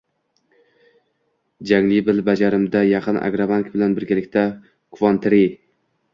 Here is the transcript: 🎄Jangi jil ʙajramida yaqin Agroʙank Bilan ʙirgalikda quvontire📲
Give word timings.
🎄Jangi 1.71 1.99
jil 2.07 2.21
ʙajramida 2.31 2.81
yaqin 2.93 3.21
Agroʙank 3.29 3.71
Bilan 3.75 3.95
ʙirgalikda 4.01 4.45
quvontire📲 4.99 5.55